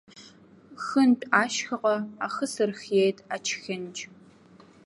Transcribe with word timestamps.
Хынтә 0.83 1.25
ашьхаҟа 1.41 1.95
ахы 2.25 2.45
сырхеит 2.53 3.17
ачхьынџь. 3.35 4.01